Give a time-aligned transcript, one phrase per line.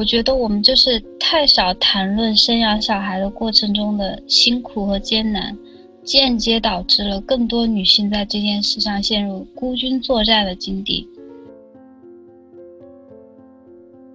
[0.00, 5.54] 我觉得我们就是太少谈论生养小孩的过程中的辛苦和艰难，
[6.02, 11.06] 间接导致了更多女性在这件事上陷入孤军作战的境地。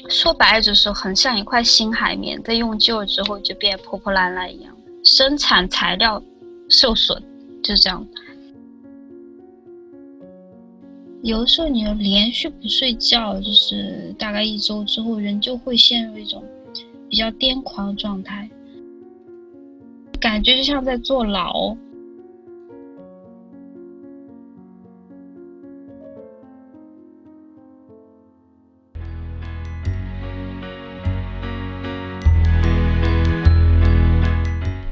[0.10, 6.20] 说白了就是很像一块新海绵，在用旧了之后就变破破烂烂一样，生产材料
[6.68, 7.22] 受损，
[7.62, 8.04] 就这样。
[11.26, 16.44] 有的时候，你连续不睡觉，就是大概一周之后，人就会陷入一种
[17.10, 18.48] 比较癫狂的状态，
[20.20, 21.76] 感觉就像在坐牢。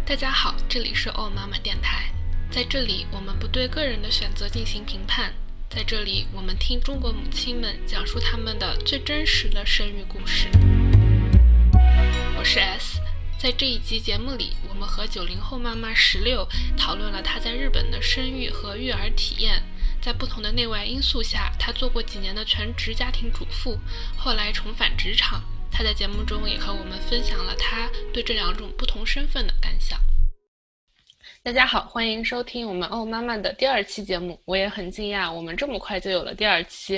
[0.03, 2.11] 大家好，这里是哦妈妈电台，
[2.49, 5.31] 在这里我们不对个人的选择进行评判。
[5.75, 10.47] 在这里，我们听中国母亲们讲述他们的最真实的生育故事。
[12.38, 12.99] 我是 S，
[13.39, 19.63] 在这一集节目里，我们和九零后妈妈石榴讨论了她在日本的生育和育儿体验。
[19.99, 23.80] 在不同的内外因素下，她做过几年的全职家庭主妇，
[24.15, 25.43] 后来重返职场。
[25.71, 29.99] 她在节目中也和我们分享了她对这两种不同身份的感想。
[31.45, 34.41] 大家好，欢迎收听我们哦妈妈的第二期节目。
[34.45, 36.97] 我也很惊讶，我们这么快就有了第二期，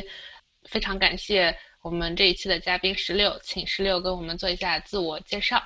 [0.65, 5.57] 非常感谢我们这一期的嘉宾石榴，请石榴跟我们做一下自我介绍。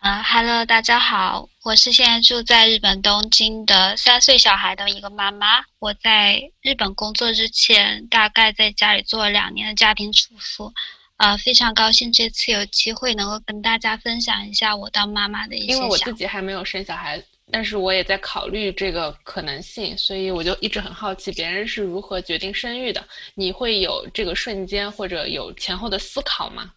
[0.00, 5.64] 啊哈喽，大家好，我是现在住在日本东京的三岁小孩的一个妈妈。
[5.78, 10.74] 我在日本工作之前，大概在家里做了两年的家庭主妇。
[11.22, 15.72] 呃，非常高兴这次有机会能够跟大家分享一下我当妈妈的一些。
[15.72, 23.06] 因为我自己还没有生小孩，但是我也在考虑这个可能性，所以我就一直很好奇别人是如何决定生育的。
[23.34, 26.72] 你会有这个瞬间或者有前后的思考吗？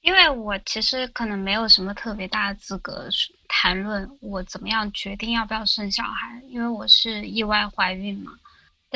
[0.00, 3.06] 因为我其实可能没有什么特别大的资格
[3.48, 8.32] 谈论我怎么样决定要不要生小孩，因为我是意外怀孕嘛。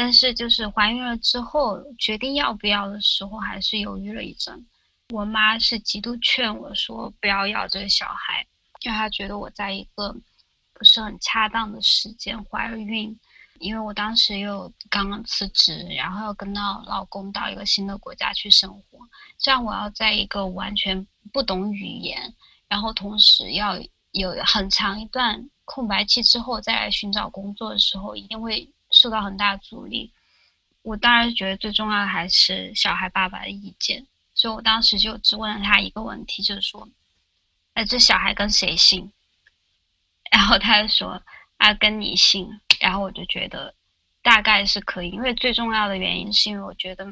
[0.03, 4.67] 但是，就是怀孕了之后，决定要不要的时候，还是犹豫了一阵。
[5.11, 8.47] 我妈是极度劝我说不要要这个小孩，
[8.81, 10.11] 因为她觉得我在一个
[10.73, 13.15] 不是很恰当的时间怀孕。
[13.59, 18.99] 因为我当时又刚刚辞职，然后要跟到老公到一个新的国家去生活，
[19.39, 22.35] 这样我要在一个完全不懂语言，
[22.69, 23.79] 然后同时要
[24.13, 28.67] 有很长一段空白期之后再来寻找工作的时候，一定会。
[28.91, 30.13] 受到很大阻力，
[30.83, 36.89] 我当然觉得最重要的还是小孩爸爸的意见，所以我当时就只问了他一个问题，就是说，
[37.75, 39.11] 哎，这小孩跟谁姓？
[40.31, 41.23] 然后他就说
[41.59, 42.61] 啊，跟你姓。
[42.81, 43.75] 然后我就觉得
[44.23, 47.05] 大概是可以，因为最重要的原因是因为我觉得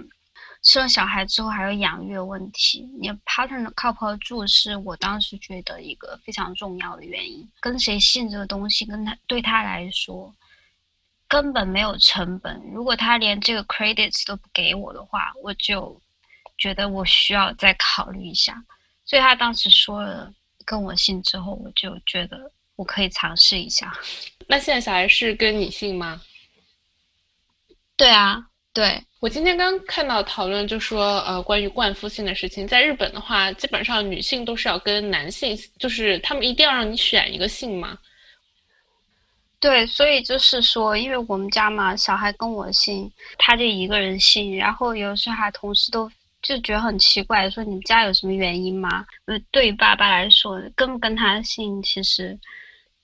[0.62, 7.46] 生了小孩之后还有养育的问题，你 partner 靠不靠住是我当时觉得一个非常重要的原因。
[7.60, 10.34] 跟谁姓这个东西，跟他对他来说。
[11.28, 12.58] 根本没有成本。
[12.72, 16.00] 如果他连这个 credits 都不给我的话，我就
[16.56, 18.56] 觉得我需要再考虑一下。
[19.04, 20.32] 所以他当时说了
[20.64, 23.92] 跟我姓之后，我就觉得我可以尝试一下。
[24.48, 26.20] 那现在小孩是跟你姓吗？
[27.96, 29.02] 对啊，对。
[29.20, 37.98] 我今天刚看到讨论，就说呃关于冠夫姓的事情，在日本的话，基本上女性都是要跟男性，就是他们一定要让你选一个姓吗？
[39.60, 46.08] 对，所以就是说，因为我们家嘛，小孩跟我姓，他就一个人姓，然后有时候还同事都
[46.40, 49.04] 就觉得很奇怪，说你们家有什么原因吗？
[49.24, 52.38] 呃，对于爸爸来说，跟不跟他姓，其实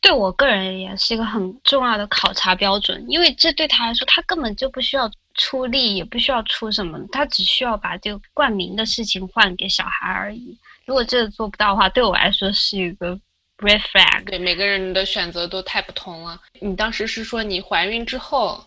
[0.00, 10.56] 对我个人而言是一个很重要的考察标准，因为这对他来说，他根本就不需要出力，也不需要出什么，他只需要把这个冠名的事情换给小孩而已。
[10.86, 13.20] 如果这个做不到的话，对我来说是一个。
[13.58, 16.40] Red flag，对每个人的选择都太不同了。
[16.60, 18.66] 你当时是说你怀孕之后，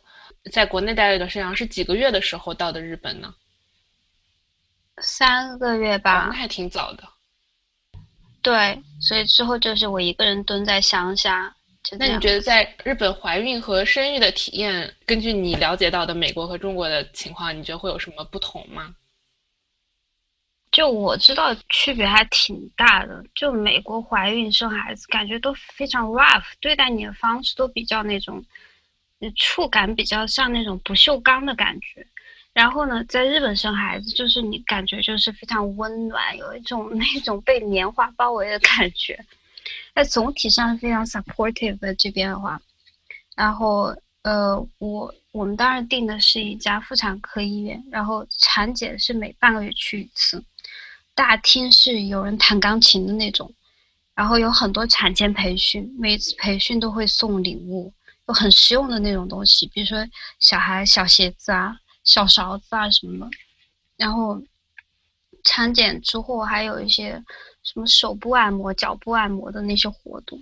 [0.52, 3.34] 在国内待了一段时间，是几个月的时候到的日本呢？
[5.00, 7.04] 三个月吧，那还挺早的。
[8.42, 11.54] 对，所以之后就是我一个人蹲在乡下。
[12.00, 18.94] 那你觉得在日本怀孕和生育的体验，根据你了解到的美国和中国的情况，你觉得会有什么不同吗？
[20.72, 23.24] 就我知道区别还挺大的。
[23.34, 28.44] 就美国怀孕生孩子，感觉都非常 rough，对待你的方式都比较那种，
[29.36, 32.06] 触感比较像那种不锈钢的感觉。
[32.54, 39.18] 然后呢，在日本生孩子，就是你感觉就是非常温暖，有一种 那种被棉花包围的感觉。
[39.94, 42.60] 在总体上非常 supportive 的这边的话，
[43.36, 50.44] 然后呃，我我们当时订的是一家妇产科医院，然后产检是每半个月去一次。
[51.18, 53.52] 大厅是有人弹钢琴的那种，
[54.14, 57.92] 然后有很多产前培训，每次培训都会送礼物，
[58.28, 59.98] 有很实用的那种东西，比如说
[60.40, 63.32] 小孩小鞋子啊、小勺子啊什么的。
[63.98, 64.40] 然后
[65.44, 67.14] 产检之后还有一些
[67.64, 70.40] 什么手部按摩、脚部按摩的那些活动。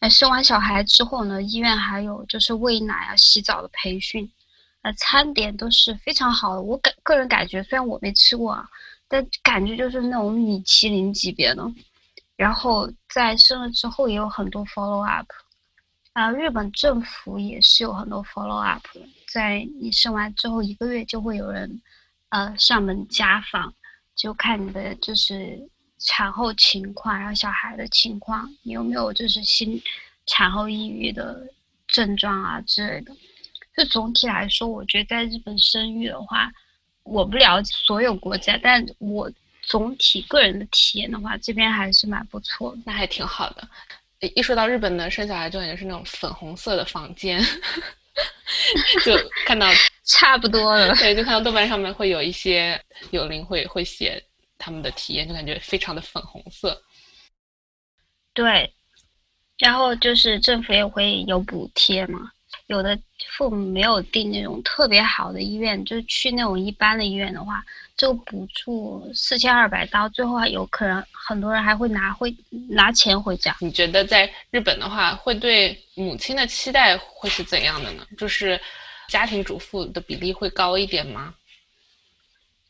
[0.00, 4.32] 那生完小孩之后呢，医院还有就是喂奶啊、洗澡的培训。
[4.80, 8.64] 呃，餐点都是非常好的，我感个人感觉，虽然我没吃过啊，
[9.08, 11.64] 但感觉就是那种米其林级别的。
[12.36, 15.26] 然后在生了之后也有很多 follow up，
[16.12, 18.84] 啊，日本政府也是有很多 follow up，
[19.32, 21.80] 在你生完之后一个月就会有人，
[22.28, 23.72] 呃，上门家访，
[24.14, 25.58] 就看你的就是
[25.98, 29.80] 产后情况，然后小孩的情况，你有没有就是新
[30.26, 31.42] 产后抑郁的
[31.86, 33.16] 症状啊之类的。
[33.74, 36.52] 就总体来说，我觉得在日本生育的话，
[37.06, 39.30] 我不了解所有国家，但我
[39.62, 42.78] 总体个人的体验的话，这边还是蛮不错的。
[42.84, 43.68] 那还挺好的。
[44.34, 47.40] 一说到日本呢生小孩，就感觉是那种粉红色的房间，
[49.04, 49.70] 就看到
[50.04, 50.94] 差不多了。
[50.96, 52.80] 对，就看到豆瓣上面会有一些
[53.10, 54.22] 有灵会会写
[54.58, 56.82] 他们的体验，就感觉非常的粉红色。
[58.32, 58.72] 对，
[59.58, 62.30] 然后就是政府也会有补贴嘛。
[62.68, 62.98] 有的
[63.36, 67.64] 父母没有订那种特别好的医院，就是去那种一般的医院的话，
[67.96, 72.34] 就补助四千二百刀，最后还有可能很多人还会拿回
[72.68, 73.56] 拿钱回家。
[73.60, 78.06] 你觉得在日本的话，会对母亲的期待会是怎样的呢？
[78.18, 78.60] 就是
[79.08, 81.34] 家庭主妇的比例会高一点吗？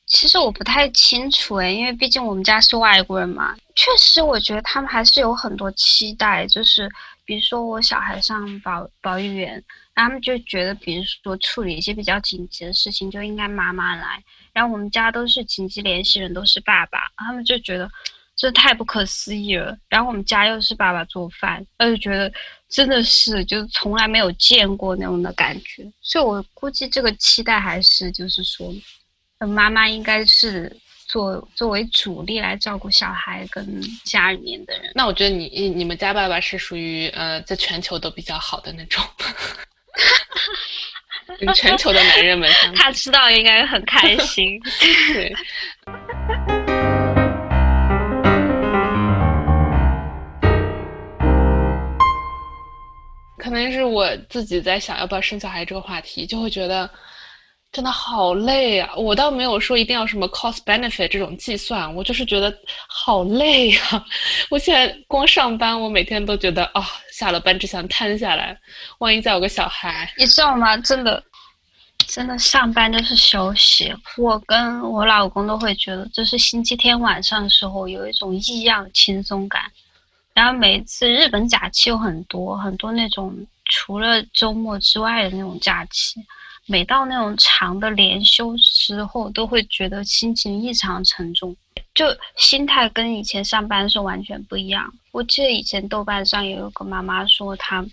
[0.06, 3.56] 其实我不太清楚诶，因为毕竟我们家是外国人嘛。
[3.74, 6.88] 确实，我觉得他们还是有很多期待，就是
[7.26, 9.62] 比如说我小孩上保保育园。
[9.98, 14.22] 他们就觉得，比如说处理一些比较紧急的事情，就应该妈妈来。
[14.52, 17.90] 然后我们家都是紧急联系人，都是爸爸，他们就觉得
[18.36, 19.74] 这太不可思议了。
[19.88, 22.30] 然后我们家又是爸爸做饭，他就觉得
[22.68, 25.90] 真的是就是从来没有见过那种的感觉。
[26.02, 28.70] 所以我估计这个期待还是就是说，
[29.38, 30.70] 妈妈应该是
[31.06, 34.90] 作作为主力来照顾小孩跟家里面的人。
[34.94, 39.02] 那我觉得你你们家爸爸是属于呃在全球都比较好的那种。
[41.38, 44.60] 跟 全球的男人们， 他知道应该很开心。
[45.12, 45.34] 对，
[53.38, 56.88] 可能是我自己在想要不要生小孩这个话题，就会觉得。
[57.76, 58.90] 真的好累啊！
[58.96, 62.50] 我倒没有说一定要什么 cost benefit 这种计算，我就是觉得
[62.88, 64.02] 好累啊！
[64.48, 66.82] 我现在光上班，我每天都觉得啊，
[67.12, 68.58] 下了班只想瘫下来。
[68.96, 70.74] 万一再有个小孩，你知道吗？
[70.78, 71.22] 真的，
[72.06, 73.94] 真的上班就是休息。
[74.16, 79.60] 我跟我老公都会觉得，就是星期天晚上的时候有一种异样轻松感。
[80.32, 83.36] 然后每次日本假期有很多很多那种
[83.66, 86.18] 除了周末之外的那种假期。
[86.66, 91.56] 每到那种长的连休之后，都会觉得心情异常沉重，
[91.94, 92.04] 就
[92.36, 94.92] 心态跟以前上班是完全不一样。
[95.12, 97.86] 我记得以前豆瓣上也有个妈妈说，她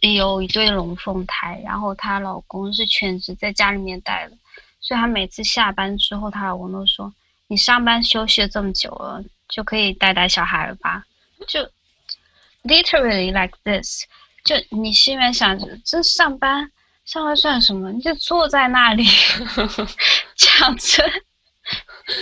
[0.00, 4.36] 有一对龙凤胎，然后她老公是全职在家里面带的，
[4.80, 7.12] 所以她每次下班之后，她老公都说
[7.48, 11.04] ：“你上班休息了这么久了，就可以带带小孩了吧？”
[11.48, 11.60] 就
[12.62, 14.04] literally like this，
[14.44, 16.70] 就你心里面想着这上班。
[17.06, 17.90] 上班算什么？
[17.92, 19.04] 你就坐在那里
[20.36, 21.04] 讲着，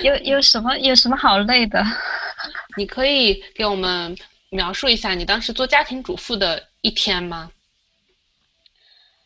[0.03, 1.83] 有有什么有什么好累的？
[2.76, 4.17] 你可以给我们
[4.50, 7.50] 描述一下你当时做家庭主妇的一天吗？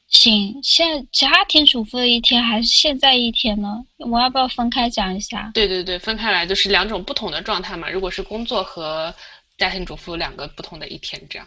[0.09, 3.85] 行，现家庭主妇的一天还是现在一天呢？
[3.99, 5.51] 我要不要分开讲一下？
[5.53, 7.91] 对对对，分开来就是两种不同的状态嘛。
[7.91, 9.13] 如果是工作和
[9.59, 11.47] 家庭主妇两个不同的一天，这样。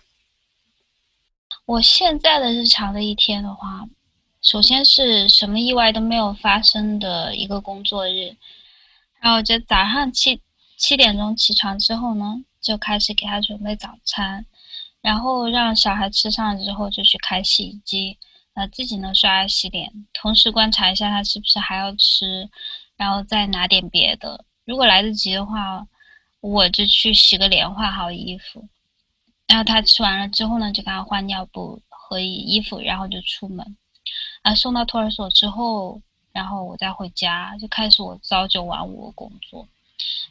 [1.66, 3.88] 我现在的日常的一天的话。
[4.42, 8.36] 首先是什么意外都没有发生的一个工作日，
[9.20, 10.42] 然后就早上七
[10.78, 14.44] 七点钟起床之后呢，就开始给他准备早餐，
[15.02, 18.18] 然后让小孩吃上之后就去开洗衣机，
[18.56, 22.50] 那自己呢刷牙洗脸，同时观察一下他是不是还要吃，
[22.98, 24.44] 然后再拿点别的。
[24.66, 25.86] 如果来得及的话，
[26.40, 28.68] 我就去洗个脸，换好衣服，
[29.48, 33.78] 然后他吃完了之后呢，就给他换尿布和衣服，然后就出门。
[34.42, 39.68] 啊，送到托儿所之后，然后我再回家，就开始我朝九晚五的工作。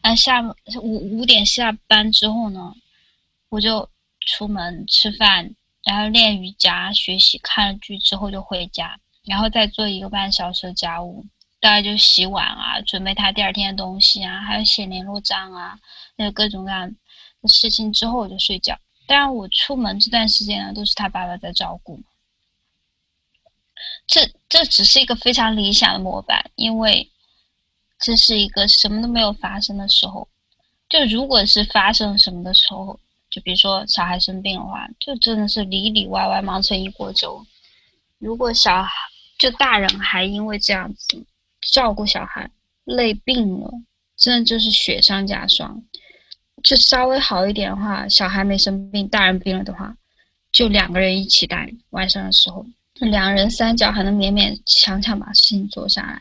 [0.00, 0.42] 啊，下
[0.82, 2.74] 五五点下班之后呢，
[3.50, 3.88] 我就
[4.26, 11.24] 出门吃饭，然后练瑜伽、学习、看了剧之后就回家，然后再做一个半小时的家务，
[11.60, 15.78] 大概就洗碗啊，准备他第二天的东西啊，还有写联络账啊，
[16.18, 16.90] 还有各种各样
[17.40, 18.76] 的事情之后我就睡觉。
[19.06, 22.00] 当然，我出门这段时间呢，都是他爸爸在照顾。
[24.10, 27.08] 这这只是一个非常理想的模板，因为
[28.00, 30.28] 这是一个什么都没有发生的时候。
[30.88, 32.98] 就如果是发生什么的时候，
[33.30, 37.40] 就比如说小孩生病的话，就真的是里里外外忙成一锅粥。
[38.18, 38.90] 如果小孩
[39.38, 41.24] 就大人还因为这样子
[41.72, 42.50] 照顾小孩
[42.84, 43.70] 累病了，
[44.16, 45.80] 真的就是雪上加霜。
[46.64, 49.96] 就稍微好一点的话，小孩没生病，大人病了的话，
[50.50, 51.70] 就两个人一起带。
[51.90, 52.66] 晚上的时候，
[53.00, 56.20] 两人三脚还能勉勉强强把事情做下来。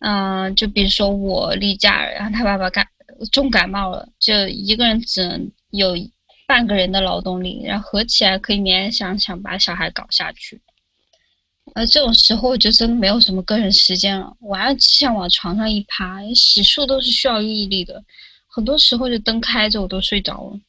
[0.00, 2.86] 嗯，就比如说我例假，然后他爸爸感
[3.30, 5.94] 重感冒了，就一个人只能有
[6.46, 10.60] 半个人的劳动力，然后合起来可以勉勉强强把小孩搞下去。
[11.74, 18.02] 呃，这种时候就真的没有什么个人时间了，我还只想往床上一趴，洗漱都是需要毅力的。
[18.48, 20.60] 很多时候就灯开着我都睡着了，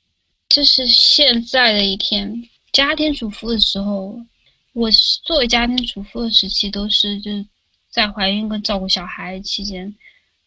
[0.47, 2.31] 这是现在的一天。
[2.71, 4.15] 家庭主妇的时候，
[4.73, 4.89] 我
[5.23, 7.45] 作为家庭主妇的时期都是就是
[7.89, 9.93] 在怀孕跟照顾小孩期间。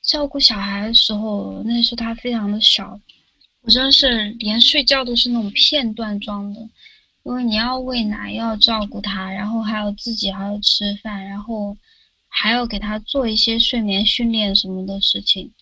[0.02, 3.00] 照顾小孩的时候，那时候他非常的小，
[3.62, 6.60] 我真的是连睡觉都是那种片段状的，
[7.24, 11.76] 因为你要喂奶，要照顾他，然后还要自己还要吃饭，然后
[12.28, 15.52] 还要给他做一些睡眠训练什么的事情。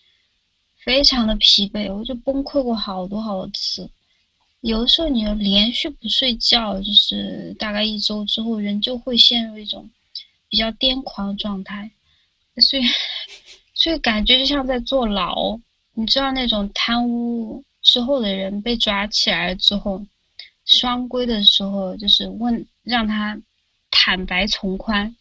[0.83, 3.89] 非常的疲惫，我就崩溃过好多好多次。
[4.65, 9.87] 有的时候，你连续不睡觉，就是大概一周之后，人就会陷入一种
[10.49, 11.91] 比较癫狂的状态。
[12.57, 12.83] 所以，
[13.75, 15.55] 所以感觉就像在坐牢。
[15.93, 20.03] 你知道那种贪污之后的人被抓起来之后，
[20.65, 23.39] 双规的时候，就是问让他
[23.91, 25.15] 坦白从宽，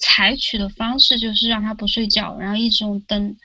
[0.00, 3.36] 采取的方式就是让他不睡觉，然后一直用灯。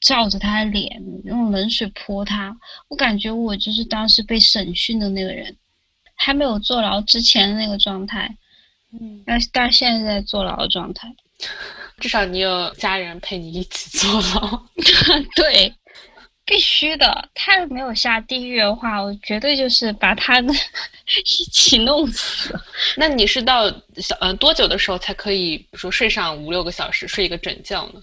[0.00, 0.90] 照着他的脸，
[1.24, 2.56] 用冷水泼他。
[2.88, 5.54] 我感觉我就是当时被审讯的那个人，
[6.14, 8.34] 还没有坐牢之前的那个状态。
[8.92, 11.08] 嗯，但是但现在在坐牢的状态。
[12.00, 14.62] 至少你有家人陪你一起坐牢。
[15.36, 15.72] 对，
[16.46, 17.28] 必须的。
[17.34, 20.52] 他没有下地狱的话，我绝对就是把他的
[21.14, 22.58] 一起弄死。
[22.96, 28.00] 那你是到小呃多久的时候才可以，比如说睡上五六个小时，睡一个整觉呢？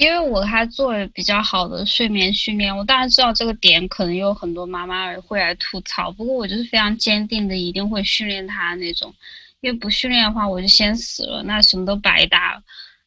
[0.00, 9.12] 因为我还做了比较好的睡眠训练，我当然知道这个点可能有很多妈妈会来吐槽，不过我就是非常坚定的一定会训练他那种，
[9.60, 12.62] 因为不训练的话我就先死了，那什么都白搭，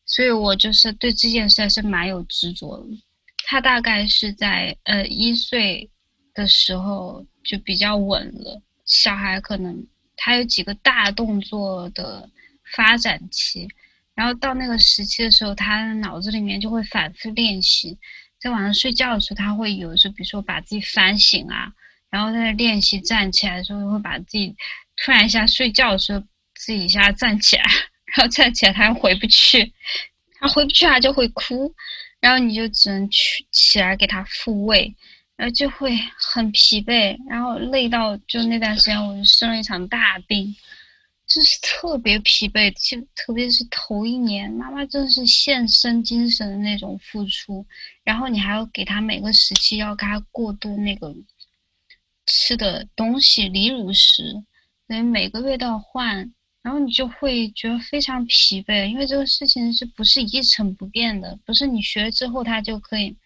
[0.06, 2.84] 所以我就是对这件事还是蛮有执着的。
[3.48, 5.90] 他大概是在呃一岁
[6.36, 9.84] 的时候就比较稳了，小孩可能
[10.16, 12.30] 他有几个大动作的
[12.76, 13.68] 发展期。
[14.16, 17.98] 然后到那个时期的时候，他脑子里面就会反复练习，
[18.40, 21.72] 在晚上睡觉的时候，他会有时候，比如说把自己翻醒啊，
[22.10, 24.56] 然后在练习站起来的时候，会把自己
[24.98, 26.20] 突然一下睡觉的时候，
[26.56, 27.64] 自己一下站起来，
[28.16, 29.74] 然后站起来他又回不去，
[30.40, 31.74] 他回不去他就会哭，
[32.20, 34.96] 然后你就只能去起来给他复位，
[35.36, 40.56] 然后就会很疲惫，然后累到就那段时间我就生了一场大病。
[41.34, 47.66] 就是特别疲惫，就特别是头一年，妈妈真的是献身精神的那种付出，
[48.04, 51.12] 然后你还要给他每个时期要给他过渡那个
[52.28, 54.44] 吃的东西，离乳食，
[54.88, 61.40] 等于每个月都要换，然后你就会觉得非常疲惫，因为这个事情是不是一成不变的？
[61.44, 63.18] 不是你学了之后它就可以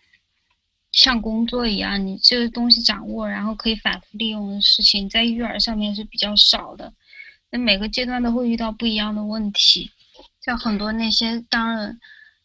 [0.94, 6.94] 像工作一样，你这个东西掌握，然后可以反复利用的事情，在育儿上面是比较少的。
[7.50, 9.89] 那每个阶段都会遇到不一样的问题，
[10.42, 11.98] 像很多那些当然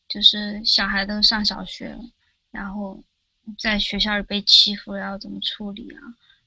[0.09, 1.99] 就是小孩都上小学了，
[2.52, 3.02] 然后
[3.59, 6.00] 在学校里被欺负了要怎么处理啊？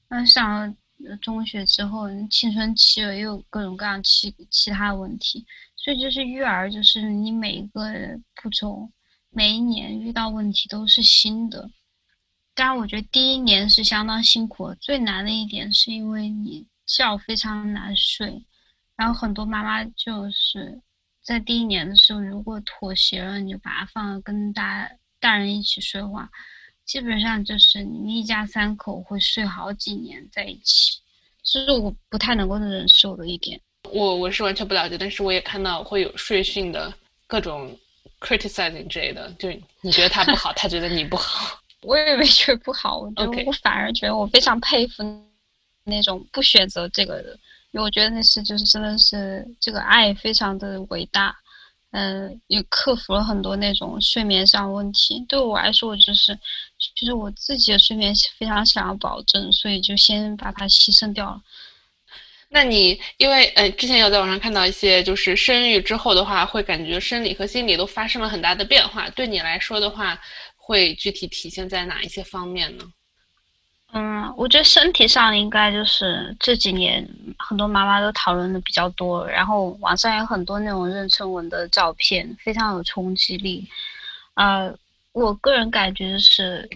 [0.08, 5.44] 那上了中学之后，青春期了又有各种各样其其他问题，
[5.76, 7.82] 所以就是育儿，就是你每一个
[8.34, 8.88] 步骤，
[9.30, 11.70] 每一年遇到问题都是新的。
[12.54, 16.66] 当然，我觉得第一年是相当辛苦，最难的一点是因为你。
[16.86, 18.42] 觉非常难睡，
[18.96, 20.80] 然后很多妈妈就是
[21.22, 24.88] 在第一年的时候，如果妥协了，你就把它放跟大
[25.18, 26.30] 大人一起睡的话，
[26.84, 31.00] 基本上就是你们一家三口会睡好几年在一起，
[31.42, 33.60] 这是我不太能够忍受的一点。
[33.92, 36.92] 我我是完全不了解，但是我也看到会有睡训的
[37.26, 37.76] 各种
[38.20, 39.48] criticizing 之类的，就
[39.80, 41.58] 你觉得他不好，他觉得你不好。
[41.82, 43.12] 我也没觉得不好，我
[43.46, 45.02] 我反而觉得我非常佩服。
[45.86, 47.30] 那种不选择这个的，
[47.70, 51.34] 因为我觉得那是就是真的是这个爱非常的伟大，
[51.92, 55.24] 嗯，也克服了很多那种睡眠上问题。
[55.28, 56.34] 对我来说，我就是，
[56.96, 61.40] 就是我自己的睡眠非常想要保证，所以就先把它牺牲掉了。
[62.48, 69.08] 那你因为呃，之前有在网上看到一些，就是生育之后的话，会感觉生理和心理都发生了很大的变化。
[69.10, 70.18] 对你来说的话，
[70.56, 72.84] 会具体体现在哪一些方面呢？
[73.98, 77.02] 嗯，我觉得身体上应该就是这几年
[77.38, 83.66] 很多妈妈都讨论的比较多，然后网上有很多那种妊娠纹的照片，非常有冲击力。
[84.34, 84.70] 呃，
[85.12, 86.68] 我个人感觉就是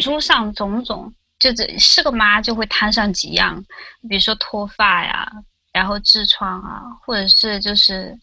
[0.00, 1.12] 综上种种。
[1.38, 3.62] 就这是个妈就会摊上几样，
[4.08, 5.30] 比如说脱发呀，
[5.70, 8.18] 然后痔疮啊，或者是就是，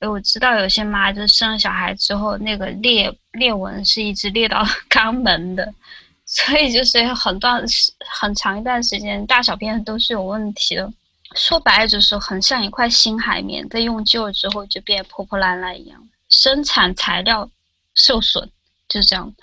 [0.00, 5.74] 我知道有些妈就生了小孩之后，那个裂裂纹是一直裂到 肛门的，
[6.34, 10.92] 所以就是很段时很长一段时间大小便都是有问题的。
[11.36, 17.48] 说白了就是很像一块新海绵，在用旧了之后就变破破烂烂一样，生产材料
[17.94, 18.50] 受损，
[18.88, 19.34] 就是这样。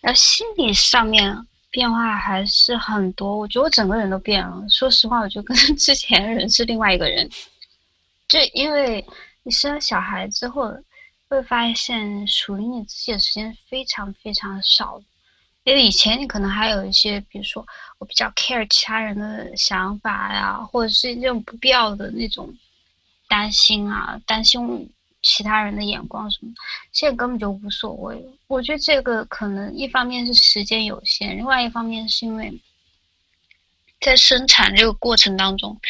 [0.00, 1.46] 然后心理上面。
[1.74, 4.64] 变化还是很多，我觉得我整个人都变了。
[4.70, 7.28] 说实话，我觉得跟 之前人是另外一个人。
[8.28, 9.04] 就因为
[9.42, 10.72] 你生了小孩之后，
[11.28, 15.02] 会发现属于你自己的时间非常非常少。
[15.64, 17.66] 因为以前你可能还有一些，比如说
[17.98, 22.54] 我比较 care 其他人的想法呀，或者是这种不必要的那种
[23.28, 24.88] 担心啊，担心。
[25.26, 26.52] 其他人的眼光什么，
[26.92, 28.32] 现在根本就无所谓了。
[28.46, 32.52] 我觉得这个可能一方面是时间有限，另外一方面是因为，
[34.02, 35.80] 在生产这个过程当中，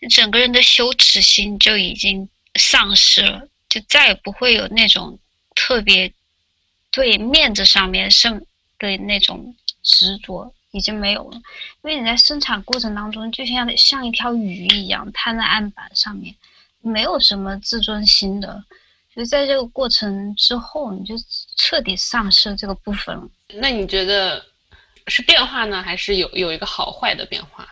[0.00, 5.18] 你整个人的羞耻心就已经丧失了，就再也不会有那种
[5.54, 6.10] 特别
[6.90, 8.42] 对面子上面是
[8.78, 11.36] 的那种执着，已经没有了。
[11.36, 11.42] 因
[11.82, 16.34] 为你在生产过程当中，就像像一条鱼一样瘫在案板上面。
[16.80, 18.64] 没有什么自尊心的，
[19.14, 21.16] 就在这个过程之后，你就
[21.56, 23.28] 彻底丧失这个部分了。
[23.54, 24.42] 那你觉得
[25.08, 27.68] 是变化呢，还是有有一个好坏的变化？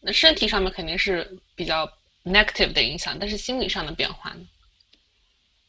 [0.00, 1.86] 那身体上面肯定是比较
[2.24, 4.40] negative 的影响，但是心理上的变化呢？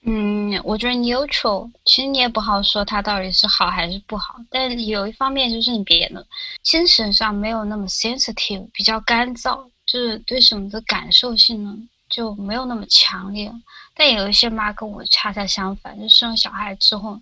[0.10, 4.38] 嗯，我觉得 neutral，其实你也不好说它到底是好还是不好。
[4.50, 6.26] 但有一方面就是你别的
[6.64, 11.78] 精神上没有那么 sensitive，比较干燥，就是对什么的感受性呢？
[12.10, 13.52] 就没有那么强烈，
[13.94, 17.20] 但有一些妈跟我恰恰相反，就生了小孩之后，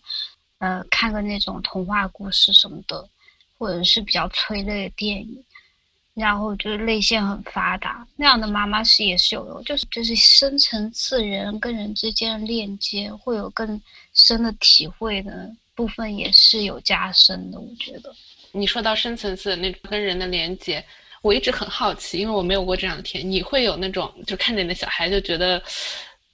[0.59, 3.03] 呃，看个那种童话故事什么的，
[3.57, 5.43] 或者是比较催泪的电影，
[6.15, 13.80] 然后就是泪腺很发达，那样的妈妈是也是有的，就是就是深层次人跟人之间的链接会有更
[14.13, 18.12] 深的体会的部分也是有加深的，我觉得。
[18.51, 20.84] 你说到深层次的那种跟人的连接。
[21.21, 23.28] 我一直很好奇，因为我没有过这样的体验。
[23.28, 25.60] 你会有那种就看见你的小孩就觉得，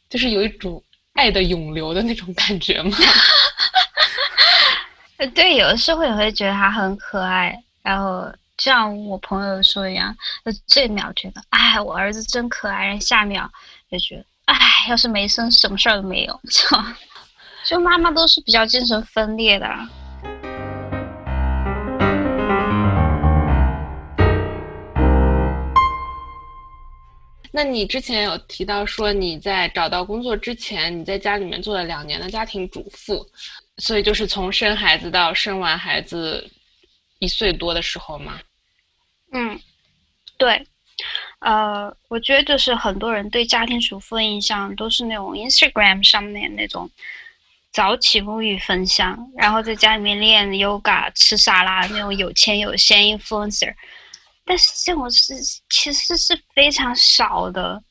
[0.10, 2.98] 就是有一种爱的涌流的那种感觉吗？
[5.34, 8.30] 对，有的时候也会觉得他很可爱，然后
[8.64, 13.52] 像我朋友说一样，就这秒觉得哎，我儿子真可爱，然后下秒
[13.90, 14.56] 就觉得哎，
[14.88, 16.42] 要是没生，什么事儿都没有。
[16.48, 16.78] 就
[17.66, 19.68] 就妈妈都是比较精神分裂的。
[27.52, 33.26] 那你之前有提到说你在找到工作之前，你在家里面做了两年的家庭主妇，
[33.78, 36.48] 所以就是从生孩子到生完孩子
[37.18, 38.40] 一岁多的时候吗？
[39.32, 39.60] 嗯，
[40.38, 40.68] 对，
[41.40, 46.90] 呃，我觉得就是很多人对家庭主妇的印象都是那种 Instagram 上面那种
[47.72, 53.74] 早起沐浴分享，然后在家里面练 yoga、吃沙拉那种有钱有闲 influencer。
[54.44, 55.34] 但是这种是
[55.70, 57.82] 其实是非常少的，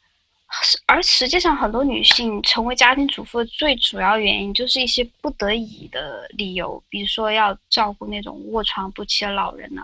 [0.85, 9.83] 而实际上很多女性成为家庭主妇的最主要原因就是一些不得已的理由，比如说要照顾那种卧床不起的老人呢，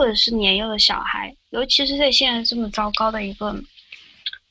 [0.00, 3.54] 或者是年幼的小孩，尤其是在现在这么糟糕的一个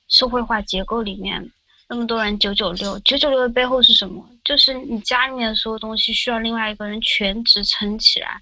[0.07, 1.43] 社会化结构里面，
[1.88, 4.23] 那么多人九九六，九九六的背后是什么？
[4.45, 8.39] 就是你家里面所有东西需要另外一个人全职撑起来。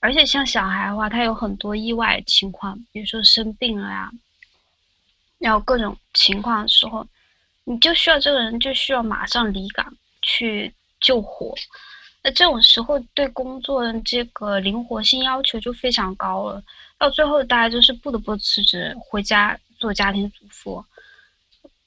[0.00, 4.10] 而且像小孩的话，他有很多意外情况，比如说生病了呀，
[5.38, 7.06] 然后各种情况的时候，
[7.62, 11.54] 你就需要这个人就需要马上离岗去救火。
[12.32, 16.62] 这种时候对工作的这个灵活性要求就非常高了，
[16.98, 20.84] 到最后大家就是不得不辞职回家做家庭主妇。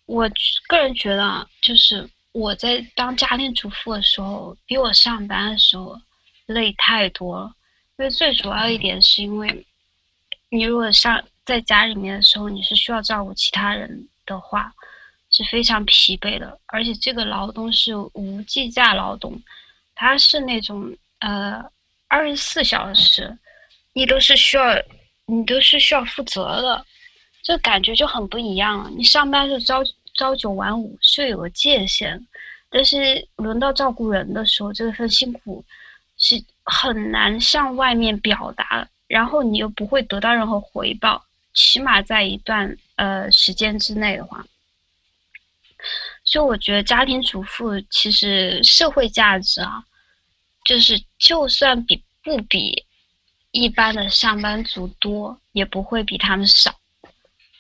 [0.06, 0.30] 我
[0.67, 5.99] 个人觉得，就是我在当家庭主妇的时候，比我上班的时候
[6.47, 7.54] 累太多了。
[7.97, 9.65] 因为最主要一点是因为，
[10.49, 14.73] 你如果上在家里面的时候，你是需要照顾其他人的话，
[15.30, 19.39] 是非常疲惫的，而且这个劳动是无计价劳动，
[20.02, 21.64] 它是那种呃
[22.08, 23.38] 二十四小时，
[23.94, 24.64] 你都是需要
[25.28, 26.84] 你都是需要负责的，
[27.44, 28.90] 这感觉就很不一样了。
[28.90, 29.84] 你上班是朝
[30.16, 32.20] 朝九晚五，是有个界限，
[32.68, 35.64] 但是轮到照顾人的时候，这份辛苦
[36.18, 44.44] 是很难向外面表达，然后你又不会得到任何回报，起码在一段呃时间之内的话。
[46.24, 49.84] 所以我觉得家庭主妇其实社会价值啊，
[50.63, 52.86] 就是就算比不比
[53.52, 56.74] 一般的上班族多，也不会比他们少。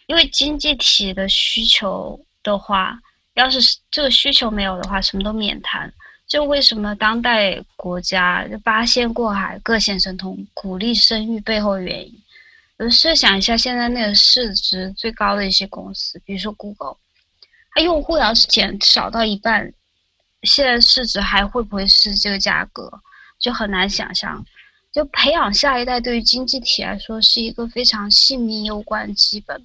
[0.07, 2.99] 因为经济体的需求的话，
[3.35, 3.59] 要是
[3.89, 5.91] 这个需求没有的话，什么都免谈。
[6.27, 12.13] 就为什么当代国家八仙过海，各显神通，鼓励生育背后的原因？
[12.77, 16.95] 呃，设想一下，现在那个市值最高的一些公司，比如说 Google。
[17.73, 19.73] 它用户要是减少到一半，
[20.43, 22.91] 现在市值还会不会是这个价格，
[23.39, 24.43] 就很难想象。
[24.91, 29.63] 就培养下一代对于经济体来说是一个非常性命攸关基本。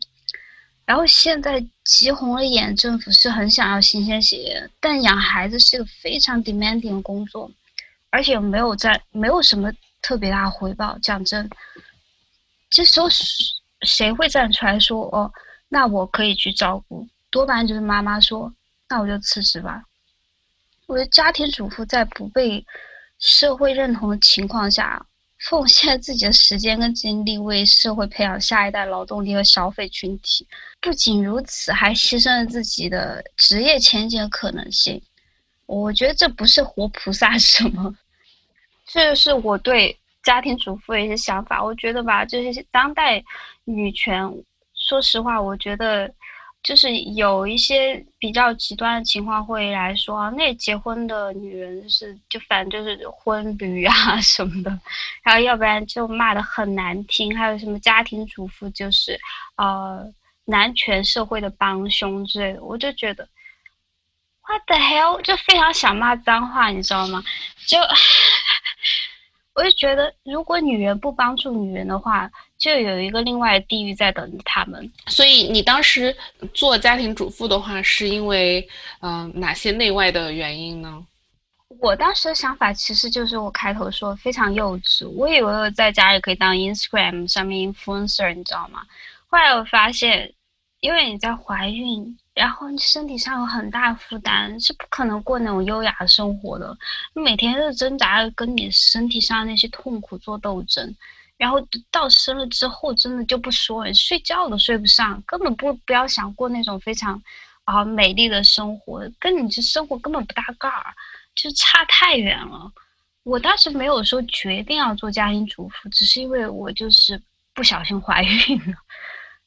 [0.84, 7.50] 然后现在急红了眼，政府是很想要新鲜血液，但养孩子是个非常 demanding 的工作，
[8.10, 10.96] 而且没有在没有什么特别大的回报。
[11.02, 11.50] 讲真，
[12.70, 13.08] 这时候
[13.80, 15.28] 谁会站出来说哦，
[15.68, 17.04] 那我可以去照顾？
[17.30, 18.54] 多半就是妈妈说
[18.88, 19.82] ：“那我就辞职吧。”
[20.86, 22.64] 我觉得家庭主妇在不被
[23.18, 25.04] 社会认同的情况下，
[25.40, 30.46] 奉献自己的时间跟精力为社会培养下一代劳动力和消费群体。
[30.80, 35.02] 不仅如此，还牺牲了自己的职业前景的可能性。
[35.66, 37.92] 我觉得这不是活菩萨什么？
[38.86, 41.62] 这是我对家庭主妇的一些想法。
[41.64, 43.20] 我觉得吧，就是当代
[43.64, 44.22] 女权，
[44.74, 46.08] 说实话，我觉得。
[46.66, 54.80] 就是有一些比较极端的情况会来说，那结婚的女人是就反正就是婚驴啊 什么的，
[55.22, 59.16] 然后要不然就骂的很难听，还有什么家庭主妇就是
[59.58, 60.04] 呃
[60.46, 63.28] 男权社会的帮凶之类的，我就觉得
[64.48, 67.22] what the hell，就非常想骂脏话，你知道吗？
[67.68, 67.78] 就
[69.54, 72.28] 我就觉得如果女人不帮助女人的话。
[72.58, 76.16] 就有一个另外的地狱在等着他们，所以你当时
[76.54, 78.66] 做家庭主妇的话，是因为
[79.00, 81.04] 嗯哪些内外的原因呢？
[81.80, 88.82] 我当时的想法其实就是我开头说非常幼稚，我以为我在家里可以当 Instagram 上面 influencer，你知道吗？
[89.26, 90.32] 后来我发现，
[90.80, 96.74] 因为你在怀孕，然后你身体上有很大负担，是不可能过那种优雅的生活的，
[97.14, 100.94] 你每天都挣扎跟你身体上那些痛苦做斗争。
[101.38, 107.22] 然后到生了之后，真的就不说了，睡觉都睡不上，根本不不要想过那种非常
[107.64, 110.94] 啊美丽的生活，跟你这生活根本不搭嘎儿，
[111.34, 112.72] 就差太远了。
[113.22, 117.20] 我当时没有说决定要做家庭主妇，只是因为我就是
[117.52, 118.76] 不小心怀孕了，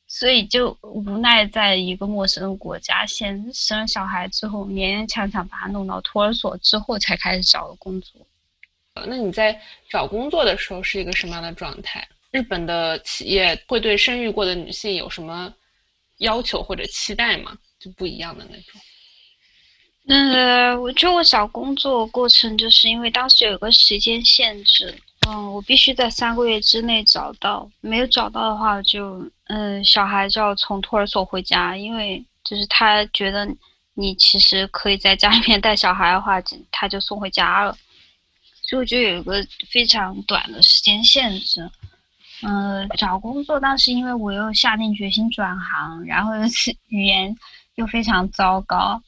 [0.06, 8.22] 所以就无奈在一个陌生的国家，先生了小孩之后，勉勉强强把他弄到托儿所之后，才开始找了工作。
[9.08, 9.60] 那你在
[9.90, 12.08] 找工作的时候是一个什么样的状态？
[12.32, 15.52] 日本的企业会对生育过的女性有什么
[16.18, 17.58] 要求或者期待吗？
[17.80, 18.80] 就不一样的那种。
[20.08, 24.94] 呃，我觉得我找工作过程就是因为当时有个时间限制，
[25.28, 33.48] 嗯，我必须在三个月之内找到，没有找到的话就，嗯，小孩就要从托儿所回家，因为就是他觉得
[33.94, 37.78] 你其实可以在家里面带小孩的话，他就送回家了。
[38.70, 41.68] 就就有一个非常短的时间限制，
[42.44, 47.36] 嗯，找工作当时因为我又下定决心转行，然后又是语言
[47.76, 49.02] 又非常糟糕，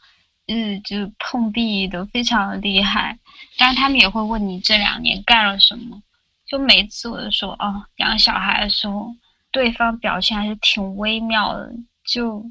[0.47, 3.17] 嗯，就碰壁的非常厉害。
[3.57, 6.01] 当然他们也会问你这两年干了什么，
[6.47, 9.13] 就每次我就说哦，养小孩的时候，
[9.51, 11.71] 对方表现还是挺微妙的，
[12.11, 12.43] 就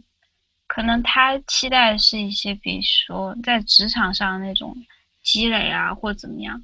[0.68, 4.76] 可能他期待的是一些，比如说在职场上那种
[5.24, 6.62] 积累啊，或怎么样。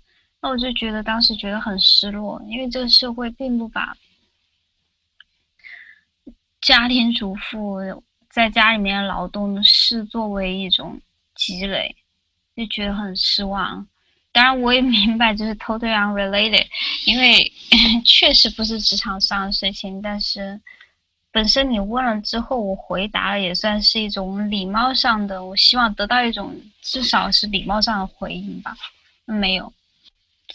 [0.48, 3.96] 我就觉得当时觉得很失落，因为这个社会并不把
[6.60, 7.78] 家庭主妇
[8.30, 11.00] 在家里面劳动视作为一种
[11.34, 11.94] 积累，
[12.56, 13.86] 就觉得很失望。
[14.32, 16.66] 当然，我也明白就是 totally unrelated，
[17.06, 17.50] 因为
[18.04, 20.02] 确实不是职场上的事情。
[20.02, 20.60] 但是
[21.32, 28.76] 本身你问了之后，我回答了也算是一种礼貌上的，我希望得到一种至少是礼貌上的回应吧。
[29.24, 29.72] 没有。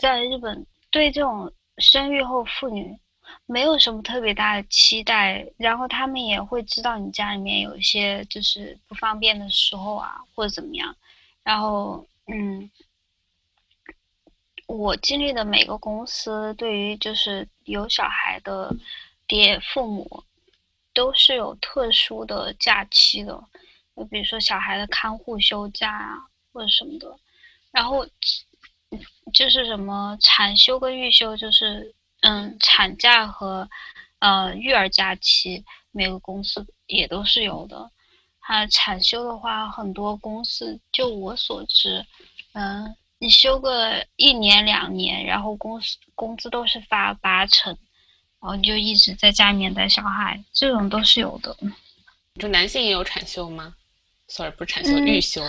[0.02, 2.98] 在日本，对这种生育后妇女，
[3.46, 10.96] 没有什么特别大的期待，然后他们也会知道你家里面有一些就是不方便的时候啊，或者怎么样。
[11.44, 12.68] 然后，嗯，
[14.66, 18.76] 我经历的每个公司对于就是有小孩的
[19.28, 20.24] 爹父母，
[20.96, 23.40] 都是有特殊的假期的，
[23.96, 26.18] 就比如说小孩的看护休假啊，
[26.52, 27.16] 或者什么的。
[27.72, 28.06] 然后，
[29.34, 33.68] 就是什么产休跟育休，就是嗯，产假和
[34.20, 37.90] 呃育儿假期，每个公司也都是有的。
[38.40, 42.06] 它产休的话，很多公司就我所知，
[42.54, 47.72] 嗯，你休个一年两年，然后公司工资都是发八成，
[48.42, 51.56] 然后你就一直在家里面带小孩，这种都是有的。
[52.40, 53.74] 就男性也有产休吗
[54.28, 55.42] ？sorry，不是产休，育休。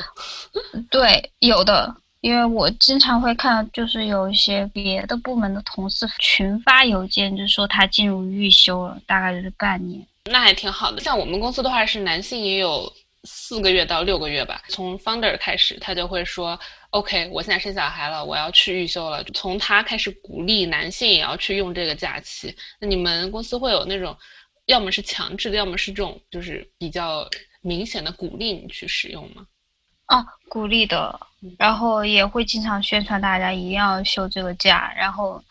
[0.91, 1.97] 对，有的。
[2.23, 10.07] 因为我经常会看，就是有一些别的部门的同事群发邮件，就说他进入预休了，大概就是半年。
[10.31, 11.01] 那还挺好的。
[11.01, 12.91] 像我们公司的话，是男性也有
[13.25, 14.63] 四个月到六个月吧。
[14.69, 16.57] 从 founder 开始，他就会说
[16.91, 22.57] ：“OK，我现在生小孩了，我要去预休了。”从他开始鼓励男性也要去用这个假期。
[22.79, 24.17] 那你们公司会有那种，
[24.67, 27.29] 要么是强制的，要么是这种就是比较
[27.63, 29.45] 明显的鼓励你去使用吗？
[30.13, 31.19] 哦，鼓励的，
[31.59, 34.93] 然后也会经常宣传大家一定要休这个假。
[34.95, 35.43] 然后，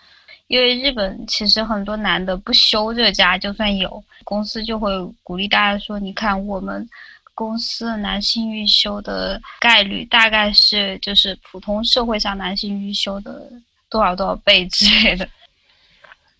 [0.45, 4.91] 因为日本其实很多男的不休这个假，就算有公司就会
[5.23, 6.87] 鼓励大家说：“你看我们
[7.33, 13.51] 公司男性预休的概率大概是就是普通社会上男性预休的
[13.89, 15.27] 多少多少倍之类的。”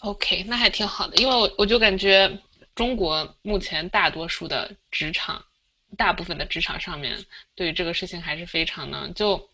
[0.01, 2.31] OK，那还挺好的，因为我我就感觉
[2.75, 5.43] 中国目前大多数的职场。
[5.97, 7.17] 大部分的职场上面，
[7.55, 9.49] 对于这个事情还是非常的，就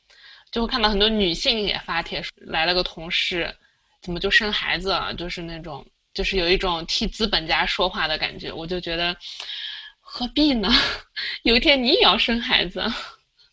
[0.51, 3.53] 就会看到很多女性也发帖，来了个同事，
[4.01, 5.13] 怎么就生孩子了？
[5.15, 8.51] 就是那种，就是有一种替资本家说话的感觉。
[8.51, 9.15] 我就觉得，
[9.99, 10.69] 何必呢？
[11.43, 12.81] 有一天你也要生孩子。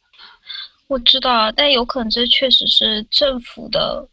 [0.87, 4.07] 我知道，但有可能这确实是政府的，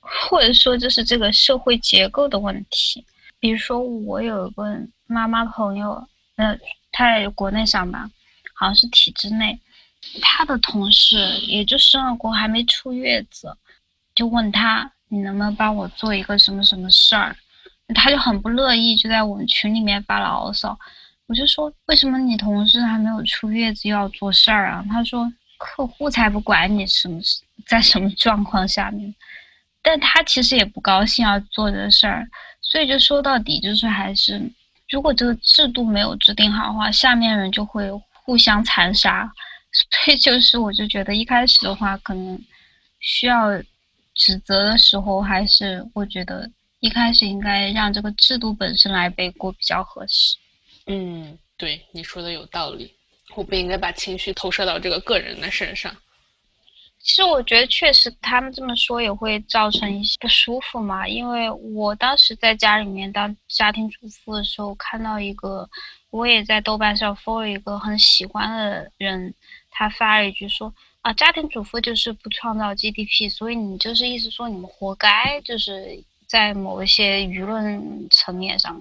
[0.00, 3.04] 或者说就是这个社会结构的问题。
[3.38, 4.64] 比如说，我有一个
[5.06, 6.02] 妈妈朋友，
[6.36, 6.58] 嗯。
[6.92, 8.10] 他在国内上班，
[8.54, 9.58] 好像是体制内。
[10.22, 13.54] 他的同事也就生了过，还没出月子，
[14.14, 17.36] 就问他：“你能不能帮我做一个什么什么事儿？”
[17.94, 20.78] 他就很不乐意，就在我们群里面发牢骚。
[21.26, 27.20] 我就说：“为什么你同事还没有出月子又要做事儿啊？”他说：“客户才不管你什么
[27.66, 29.14] 在什么状况下面。”
[29.82, 32.26] 但他其实也不高兴要做这事儿，
[32.62, 34.50] 所以就说到底就是还是。
[34.90, 39.30] 如果这个制度没有制定好的话，下面人就会互相残杀，
[40.04, 42.38] 所以就是我就觉得一开始的话，可能
[42.98, 43.50] 需要
[44.14, 46.50] 指责的时候，还是我觉得
[46.80, 50.36] 一开始应该让这个制度本身来背锅比较合适。
[50.86, 52.92] 嗯，对，你说的有道理，
[53.36, 55.94] 我不应该把情绪投射到这个个人的身上。
[57.02, 61.08] 其实我觉得确实，他们这么说也会造成一些不舒服嘛。
[61.08, 65.68] 因为我当时在家里面当家庭主妇的时候，看到一个，
[66.10, 69.34] 我也在豆瓣上 follow 一个很喜欢的人，
[69.70, 78.78] 他发了一句说啊，家庭主妇就是不创造 GDP，所以你就是意思说你们活该，就是在某一些舆论层面上，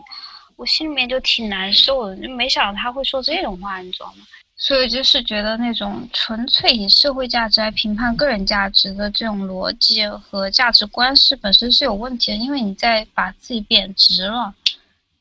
[0.57, 4.25] 我心里面就挺难受的，就没想到他会说这种话，你知道吗？
[4.61, 14.53] 所以就是觉得那种纯粹以社会价值来评判个人价值的这种逻辑和价值观是本身是有问题的，因为你在把自己贬值了。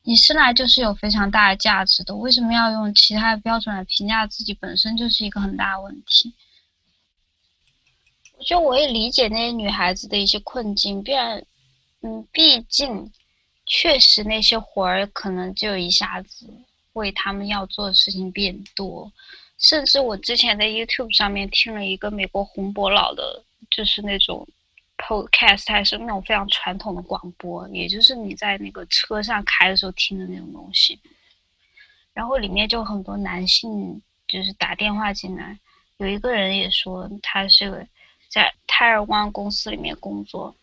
[0.03, 4.53] 你生来就是有非常大的价值的，为什么要用其他的标准来评价自己？
[4.55, 6.33] 本身就是一个很大的问题。
[8.45, 11.41] 就我也理解那些女孩子的一些困境，毕然，
[12.01, 13.09] 嗯，毕竟
[13.65, 16.47] 确实那些活儿可能就一下子。
[16.93, 19.11] 为他们要做的事情变多，
[19.57, 24.47] 甚至我之前在 YouTube 上面听了一个美国洪博老的，就是那种
[24.97, 30.99] Podcast，还是那种非常传统的广播，也就是你在那个车上开的时候听的那种东西。
[32.13, 35.57] 然后里面就很多男性就是打电话进来，
[35.97, 37.87] 有一个人也说他是
[38.27, 40.53] 在泰尔湾公司里面工作。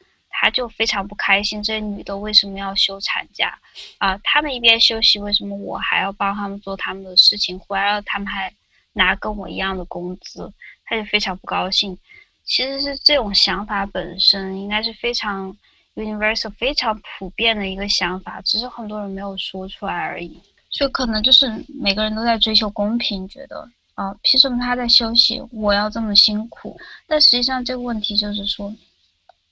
[0.46, 3.58] 他就非常不开心，这女的为什么要休产假
[3.98, 4.16] 啊？
[4.22, 7.58] 他们一边休息，为什么我还要帮他们做他们的事情？
[7.58, 8.52] 回来了，他们还
[8.92, 10.52] 拿跟我一样的工资，
[10.84, 11.98] 他就非常不高兴。
[12.44, 15.52] 其实是这种想法本身应该是非常
[15.96, 20.40] universal、非常普遍的一个想法，只是很多人没有说出来而已。
[20.70, 26.78] 就可能就是每个人都在追求公平，觉得啊，凭什么他在休息，我要这么辛苦？
[27.08, 28.72] 但实际上这个问题就是说。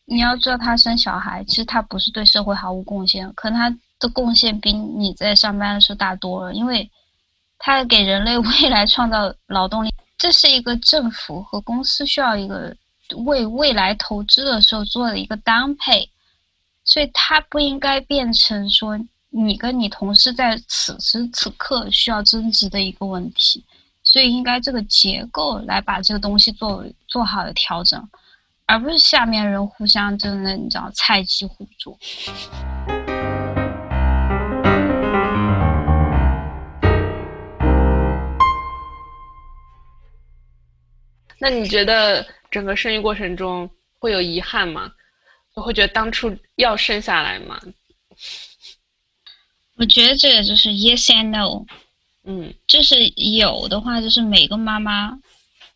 [0.07, 6.91] 你要知道，他生小孩，其实他不是对社会毫无贡献，可能他的贡献比你在上班的时候大多了，因为
[7.59, 12.77] 他给人类 未来创造劳动力，这是一个政府和公司需要一个
[13.25, 16.11] 为未来投资的时候做的一个搭配，
[16.85, 18.99] 所以它不应该变成说
[19.31, 23.65] 你跟你同事在此时此刻需要增值的一个问题，
[24.03, 28.07] 所以应该这个结构来把这个东西做做好的调整。
[28.67, 31.99] 而不是下面人互相真的，你知道菜鸡互啄。
[41.39, 44.91] 那你觉得整个生育过程中会有遗憾吗？
[45.55, 47.61] 会觉得当初要生下来吗？
[49.77, 51.67] 我觉得这个就是 yes and no。
[52.27, 55.19] 嗯，就是有的话，就是每个妈妈。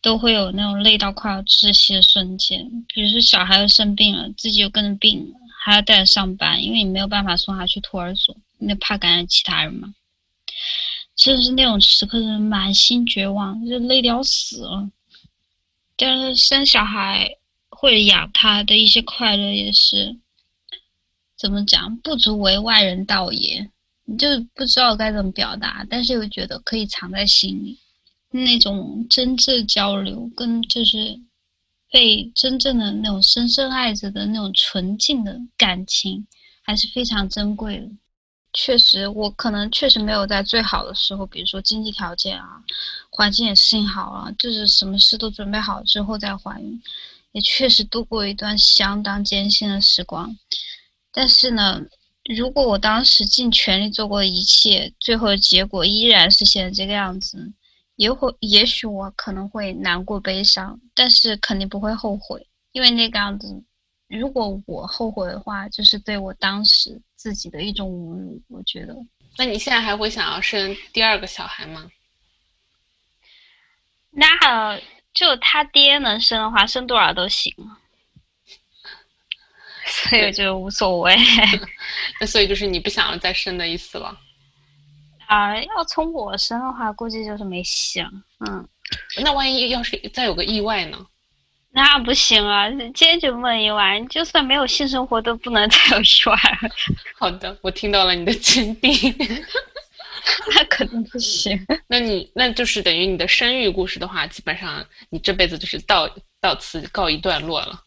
[0.01, 5.35] 都会有那种累到快要窒息的瞬间，比如说小孩又生病了，自己又跟着病了，
[5.65, 9.95] 还要带着上班，因为你没有办法送他去托儿所，那怕感染其他人嘛。
[11.17, 14.89] 真的是那种时刻，是满心绝望，就累得要死了。
[15.97, 17.29] 但是生小孩
[17.71, 20.17] 或者养他的一些快乐，也是
[21.37, 23.69] 怎么讲，不足为外人道也。
[24.05, 27.79] 你就不知道该怎么表达，但是又觉得可以藏在心里。
[28.45, 31.19] 那种真挚交流，跟就是
[31.91, 36.27] 被真正的那种深深爱着的那种纯净的感情，
[36.63, 37.89] 还是非常珍贵的。
[38.55, 42.63] 确实，我可能确实没有在最好的时候，比如说经济条件啊，
[43.11, 46.83] 环境也适应好了，就是什么事都准备好之后再怀孕，
[47.33, 50.35] 也确实度过一段相当艰辛的时光。
[51.13, 51.81] 但是呢，
[52.37, 57.53] 如果我当时尽全力做过一切，最后的结果依然是现在这个样子。
[57.99, 63.61] 也会，也许我可能会难过、悲伤，但是肯定不会后悔，因为那个样子，
[64.07, 68.41] 如果我后悔的话，就是对我当时自己的一种侮辱。
[68.51, 68.95] 我觉得，
[69.37, 71.91] 那你现在还会想要生第二个小孩吗？
[74.11, 74.81] 那
[75.13, 77.53] 就他爹能生的话，生多少都行，
[79.87, 81.17] 所以就无所谓。
[82.21, 84.17] 那所以就是你不想要再生的意思了。
[85.29, 88.11] 啊，要从我生的话，估计就是没戏了。
[88.47, 88.67] 嗯，
[89.23, 90.99] 那万一要是再有个意外呢？
[91.71, 94.01] 那不行啊，坚决不能意外。
[94.09, 96.37] 就算没有性生活，都不能再有意外。
[97.19, 98.93] 好的，我听到了你的坚定。
[100.55, 101.59] 那肯定不行。
[101.87, 106.09] 那你那就是等于你的生育故事的话，基本上你这辈子就是到
[106.41, 107.79] 到此告一段落了。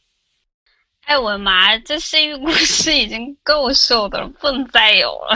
[1.06, 5.36] 哎，我的妈，这生育故事已经够受的了，不能再有了。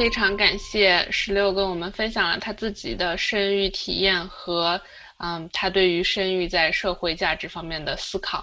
[0.00, 4.80] 非常感谢石榴跟我们分享了他自己的生育体验和，
[5.18, 8.42] 嗯，他对于生育在社会价值方面的思考。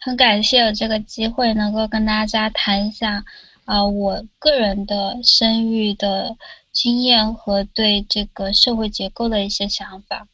[0.00, 3.22] 很感谢有这个机会能够跟大家谈一下，
[3.66, 6.34] 啊，我个人的生育的
[6.72, 10.26] 经验和对这个社会结构的一些想法。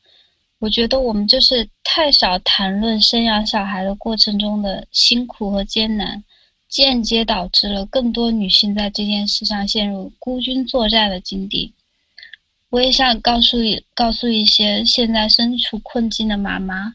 [0.60, 6.22] 我觉得我们就是太少谈论生养小孩的过程中的辛苦和艰难。
[6.70, 11.74] 间接导致了更多女性在这件事上陷入孤军作战的境地。
[12.70, 13.56] 我也想告诉
[13.92, 16.94] 告诉一些现在身处困境的妈妈，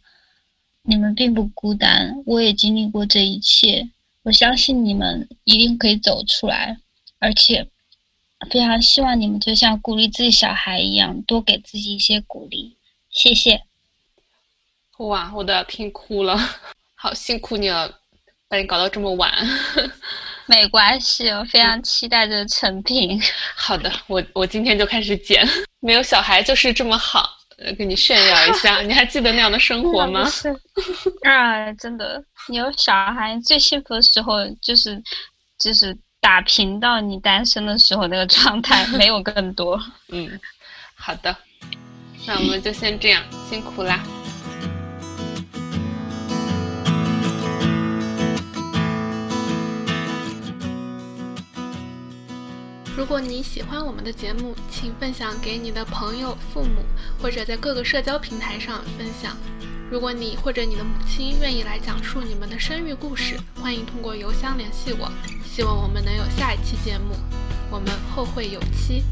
[0.84, 3.90] 你们并不孤单，我也经历过这一切。
[4.24, 6.78] 我相信你们一定可以走出来，
[7.20, 7.68] 而且
[8.50, 12.78] 非常希望你们就像鼓励自己小孩一样，多给自己一些鼓励。
[13.10, 13.64] 谢谢。
[15.00, 16.38] 哇，我都要听哭了，
[16.96, 18.00] 好辛苦你了。
[18.56, 19.30] 把你搞到这么晚，
[20.48, 23.22] 没关系，我非常期待这个成品。
[23.54, 25.46] 好的，我我今天就开始剪。
[25.82, 27.30] 没有小孩就是这么好，
[27.78, 28.80] 跟你炫耀一下。
[28.82, 30.24] 你还记得那样的生活吗？
[30.32, 30.48] 是
[31.24, 35.04] 啊，真的，你有小孩最幸福的时候就是
[35.60, 39.78] 就是打平到你单身的时候那个状态，没有更多。
[40.08, 40.40] 嗯，
[40.96, 41.36] 好的，
[42.26, 44.02] 那我们就先这样，辛苦啦。
[52.98, 56.82] 如果你喜欢我们的节目，请分享给你的朋友、父母，
[57.22, 59.36] 或者在各个社交平台上分享。
[59.92, 65.12] 如果你或者你的母亲愿意来讲述你们的生育故事，欢迎通过邮箱联系我。
[65.44, 67.16] 希望我们能有下一期节目，
[67.70, 69.04] 我们后会有期。